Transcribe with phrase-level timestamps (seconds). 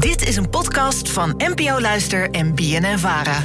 [0.00, 3.42] Dit is een podcast van NPO Luister en BNN Vara.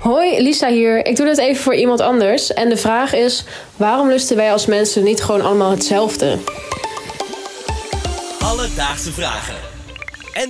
[0.00, 1.06] Hoi, Lisa hier.
[1.06, 2.52] Ik doe dit even voor iemand anders.
[2.52, 3.44] En de vraag is:
[3.76, 6.38] waarom lusten wij als mensen niet gewoon allemaal hetzelfde?
[8.40, 9.54] Alledaagse vragen.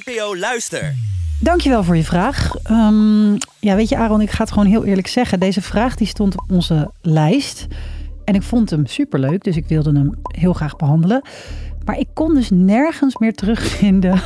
[0.05, 0.95] NPO Luister.
[1.41, 2.55] Dankjewel voor je vraag.
[2.63, 5.41] Ehm, ja, weet je Aaron, ik ga het gewoon heel eerlijk zeggen.
[5.41, 7.67] Deze vraag die stond op onze lijst.
[8.25, 11.23] En ik vond hem superleuk, dus ik wilde hem heel graag behandelen.
[11.85, 14.23] Maar ik kon dus nergens meer terugvinden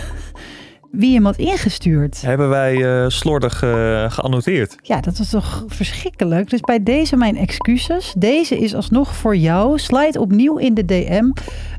[0.91, 2.22] wie hem had ingestuurd.
[2.22, 4.76] Hebben wij uh, slordig uh, geannoteerd.
[4.82, 6.50] Ja, dat was toch verschrikkelijk.
[6.50, 8.14] Dus bij deze mijn excuses.
[8.18, 9.79] Deze is alsnog voor jou.
[9.79, 11.31] Slide opnieuw in de DM.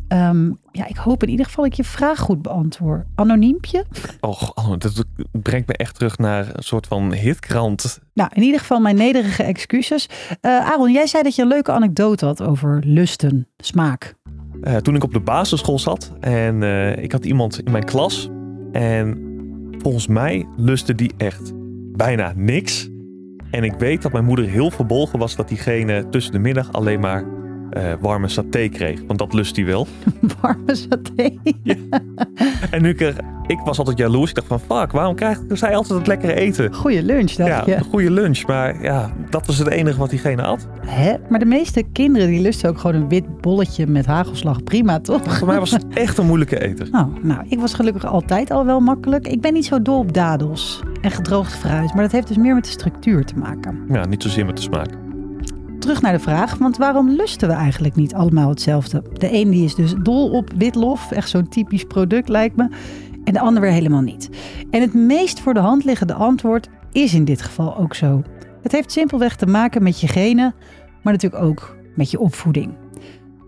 [0.09, 3.05] Um, ja, ik hoop in ieder geval dat ik je vraag goed beantwoord.
[3.15, 3.85] Anoniempje?
[4.19, 4.41] Oh,
[4.77, 7.99] dat brengt me echt terug naar een soort van hitkrant.
[8.13, 10.09] Nou, in ieder geval mijn nederige excuses.
[10.41, 14.15] Uh, Aaron, jij zei dat je een leuke anekdote had over lusten, smaak.
[14.63, 18.29] Uh, toen ik op de basisschool zat en uh, ik had iemand in mijn klas.
[18.71, 19.17] En
[19.77, 21.51] volgens mij lustte die echt
[21.97, 22.89] bijna niks.
[23.51, 26.99] En ik weet dat mijn moeder heel verbolgen was dat diegene tussen de middag alleen
[26.99, 27.23] maar
[27.73, 29.01] uh, warme saté kreeg.
[29.07, 29.87] Want dat lust hij wel.
[30.41, 31.29] warme saté?
[31.63, 31.75] Ja.
[32.71, 33.15] En nu ik er,
[33.47, 34.29] ik was altijd jaloers.
[34.29, 36.73] Ik dacht van fuck, waarom krijgt zij altijd het lekkere eten?
[36.73, 37.75] Goeie lunch, dacht ja, je.
[37.75, 38.47] een goede lunch.
[38.47, 40.67] Maar ja, dat was het enige wat diegene had.
[40.85, 41.13] Hè?
[41.29, 44.63] Maar de meeste kinderen die lusten ook gewoon een wit bolletje met hagelslag.
[44.63, 45.37] Prima, toch?
[45.37, 46.87] Voor mij was het echt een moeilijke eter.
[46.91, 49.27] Oh, nou, ik was gelukkig altijd al wel makkelijk.
[49.27, 51.93] Ik ben niet zo dol op dadels en gedroogd fruit.
[51.93, 53.85] Maar dat heeft dus meer met de structuur te maken.
[53.89, 55.06] Ja, niet zozeer met de smaak
[55.87, 59.03] terug naar de vraag, want waarom lusten we eigenlijk niet allemaal hetzelfde?
[59.13, 62.69] De een die is dus dol op witlof, echt zo'n typisch product lijkt me,
[63.23, 64.29] en de ander weer helemaal niet.
[64.71, 68.23] En het meest voor de hand liggende antwoord is in dit geval ook zo.
[68.61, 70.55] Het heeft simpelweg te maken met je genen,
[71.03, 72.73] maar natuurlijk ook met je opvoeding.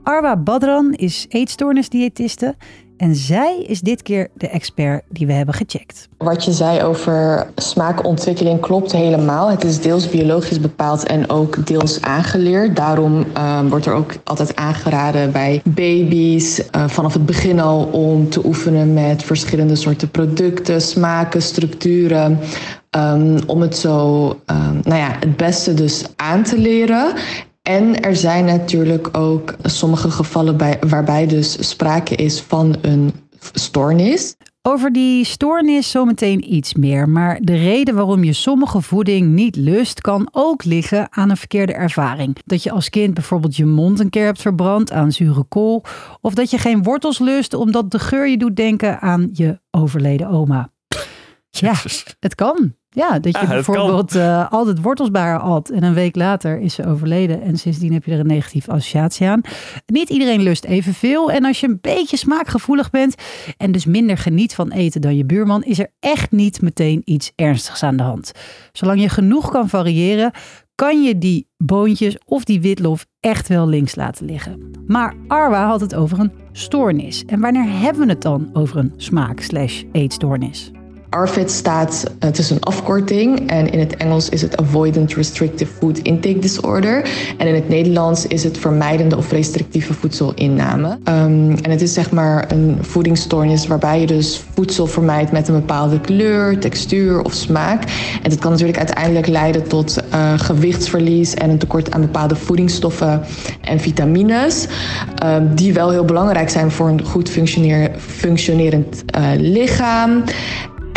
[0.04, 2.56] Arwa Badran is eetstoornisdiëtiste
[3.00, 6.08] en zij is dit keer de expert die we hebben gecheckt.
[6.18, 9.50] Wat je zei over smaakontwikkeling klopt helemaal.
[9.50, 12.76] Het is deels biologisch bepaald en ook deels aangeleerd.
[12.76, 18.30] Daarom uh, wordt er ook altijd aangeraden bij baby's uh, vanaf het begin al om
[18.30, 22.40] te oefenen met verschillende soorten producten, smaken, structuren.
[22.98, 27.14] Um, om het zo um, nou ja, het beste dus aan te leren.
[27.70, 33.12] En er zijn natuurlijk ook sommige gevallen bij, waarbij dus sprake is van een
[33.54, 34.36] stoornis.
[34.62, 37.10] Over die stoornis zometeen iets meer.
[37.10, 41.74] Maar de reden waarom je sommige voeding niet lust, kan ook liggen aan een verkeerde
[41.74, 42.38] ervaring.
[42.46, 45.84] Dat je als kind bijvoorbeeld je mond een keer hebt verbrand aan zure kool.
[46.22, 50.28] Of dat je geen wortels lust omdat de geur je doet denken aan je overleden
[50.28, 50.70] oma.
[51.60, 51.74] Ja,
[52.20, 52.78] het kan.
[52.92, 56.74] Ja, dat je bijvoorbeeld eh, altijd wortels bij haar at en een week later is
[56.74, 59.42] ze overleden en sindsdien heb je er een negatieve associatie aan.
[59.86, 63.16] Niet iedereen lust evenveel en als je een beetje smaakgevoelig bent
[63.58, 67.32] en dus minder geniet van eten dan je buurman, is er echt niet meteen iets
[67.36, 68.32] ernstigs aan de hand.
[68.72, 70.32] Zolang je genoeg kan variëren,
[70.76, 74.72] kan je die boontjes of die witlof echt wel links laten liggen.
[74.88, 77.24] Maar Arwa had het over een stoornis.
[77.26, 80.72] En wanneer hebben we het dan over een smaak-eetstoornis?
[81.10, 85.98] ARFID staat, het is een afkorting en in het Engels is het Avoidant Restrictive Food
[85.98, 87.10] Intake Disorder.
[87.38, 90.88] En in het Nederlands is het vermijdende of restrictieve voedselinname.
[90.90, 95.54] Um, en het is zeg maar een voedingsstoornis waarbij je dus voedsel vermijdt met een
[95.54, 97.84] bepaalde kleur, textuur of smaak.
[98.24, 103.22] En dat kan natuurlijk uiteindelijk leiden tot uh, gewichtsverlies en een tekort aan bepaalde voedingsstoffen
[103.62, 104.68] en vitamines.
[105.26, 107.30] Um, die wel heel belangrijk zijn voor een goed
[107.98, 110.24] functionerend uh, lichaam.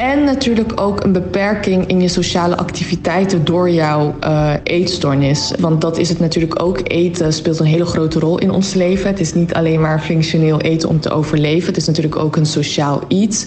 [0.02, 5.52] En natuurlijk ook een beperking in je sociale activiteiten door jouw uh, eetstoornis.
[5.58, 6.80] Want dat is het natuurlijk ook.
[6.84, 9.10] Eten speelt een hele grote rol in ons leven.
[9.10, 11.66] Het is niet alleen maar functioneel eten om te overleven.
[11.66, 13.46] Het is natuurlijk ook een sociaal iets.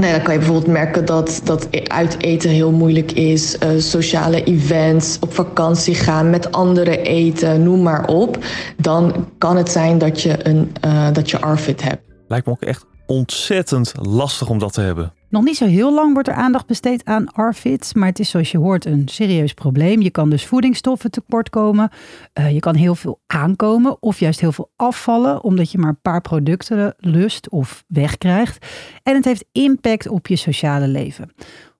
[0.00, 3.56] Nou, dan kan je bijvoorbeeld merken dat, dat uit eten heel moeilijk is.
[3.62, 8.38] Uh, sociale events, op vakantie gaan, met anderen eten, noem maar op.
[8.76, 12.02] Dan kan het zijn dat je, een, uh, dat je ARFID hebt.
[12.28, 15.12] Lijkt me ook echt ontzettend lastig om dat te hebben.
[15.28, 18.50] Nog niet zo heel lang wordt er aandacht besteed aan ARFID, maar het is zoals
[18.50, 20.00] je hoort een serieus probleem.
[20.00, 21.90] Je kan dus voedingsstoffen tekort komen,
[22.38, 26.00] uh, je kan heel veel aankomen of juist heel veel afvallen omdat je maar een
[26.02, 28.66] paar producten lust of wegkrijgt.
[29.02, 31.32] En het heeft impact op je sociale leven.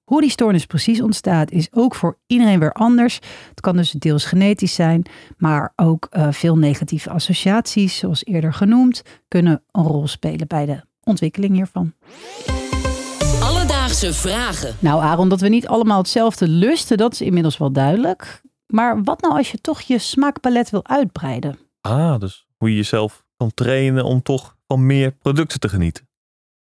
[0.04, 3.20] Hoe die stoornis precies ontstaat is ook voor iedereen weer anders.
[3.48, 5.02] Het kan dus deels genetisch zijn,
[5.36, 10.90] maar ook uh, veel negatieve associaties, zoals eerder genoemd, kunnen een rol spelen bij de
[11.04, 11.92] ontwikkeling hiervan.
[13.42, 14.76] Alledaagse vragen.
[14.78, 18.42] Nou, Aaron, dat we niet allemaal hetzelfde lusten, dat is inmiddels wel duidelijk.
[18.66, 21.58] Maar wat nou als je toch je smaakpalet wil uitbreiden?
[21.80, 26.08] Ah, dus hoe je jezelf kan trainen om toch van meer producten te genieten.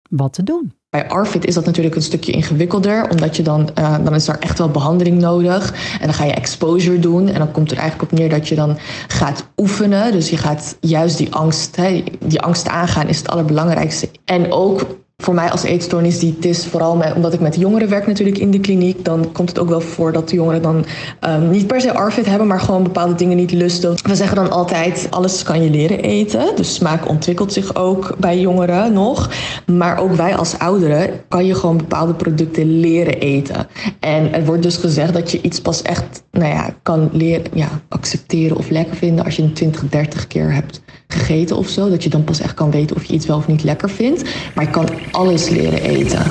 [0.09, 0.73] Wat te doen?
[0.91, 4.39] Bij ARFID is dat natuurlijk een stukje ingewikkelder, omdat je dan, uh, dan is er
[4.39, 5.73] echt wel behandeling nodig.
[5.99, 7.27] En dan ga je exposure doen.
[7.27, 8.77] En dan komt er eigenlijk op neer dat je dan
[9.07, 10.11] gaat oefenen.
[10.11, 14.09] Dus je gaat juist die angst, hè, die angst aangaan, is het allerbelangrijkste.
[14.25, 14.85] En ook
[15.21, 19.05] voor mij als eetstoornisdiëtist, vooral met, omdat ik met jongeren werk natuurlijk in de kliniek,
[19.05, 20.85] dan komt het ook wel voor dat de jongeren dan
[21.27, 23.95] um, niet per se ARFID hebben, maar gewoon bepaalde dingen niet lusten.
[24.03, 26.55] We zeggen dan altijd, alles kan je leren eten.
[26.55, 29.29] Dus smaak ontwikkelt zich ook bij jongeren nog.
[29.65, 33.67] Maar ook wij als ouderen kan je gewoon bepaalde producten leren eten.
[33.99, 37.81] En er wordt dus gezegd dat je iets pas echt nou ja, kan leren ja,
[37.87, 41.89] accepteren of lekker vinden als je een 20, 30 keer hebt gegeten of zo.
[41.89, 44.23] Dat je dan pas echt kan weten of je iets wel of niet lekker vindt.
[44.55, 46.25] Maar je kan alles leren eten.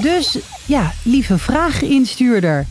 [0.00, 2.66] Dus ja, lieve vrageninstuurder.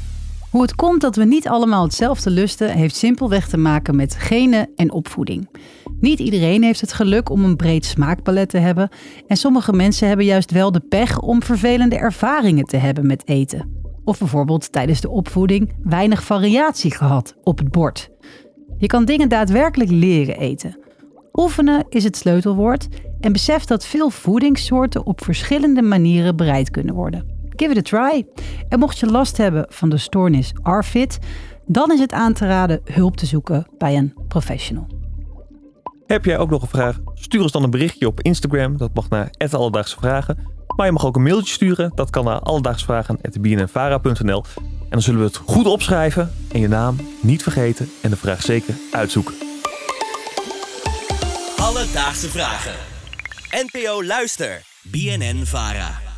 [0.49, 4.69] Hoe het komt dat we niet allemaal hetzelfde lusten, heeft simpelweg te maken met genen
[4.75, 5.49] en opvoeding.
[5.99, 8.89] Niet iedereen heeft het geluk om een breed smaakpalet te hebben.
[9.27, 13.80] En sommige mensen hebben juist wel de pech om vervelende ervaringen te hebben met eten.
[14.03, 18.09] Of bijvoorbeeld tijdens de opvoeding weinig variatie gehad op het bord.
[18.77, 20.79] Je kan dingen daadwerkelijk leren eten.
[21.33, 22.87] Oefenen is het sleutelwoord
[23.19, 27.39] en besef dat veel voedingssoorten op verschillende manieren bereid kunnen worden.
[27.49, 28.25] Give it a try.
[28.69, 31.19] En mocht je last hebben van de stoornis ARFID,
[31.65, 34.87] dan is het aan te raden hulp te zoeken bij een professional.
[36.05, 36.99] Heb jij ook nog een vraag?
[37.13, 38.77] Stuur ons dan een berichtje op Instagram.
[38.77, 40.37] Dat mag naar Alledaagse Vragen.
[40.75, 41.91] Maar je mag ook een mailtje sturen.
[41.95, 47.43] Dat kan naar alledaagsvragen.bnnvara.nl En dan zullen we het goed opschrijven en je naam niet
[47.43, 49.33] vergeten en de vraag zeker uitzoeken.
[51.57, 52.73] Alledaagse Vragen.
[53.51, 54.61] NPO Luister.
[54.81, 56.10] BNN Vara.